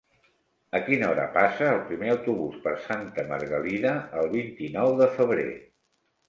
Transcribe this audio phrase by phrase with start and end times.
[0.77, 3.93] A quina hora passa el primer autobús per Santa Margalida
[4.23, 5.47] el vint-i-nou de febrer?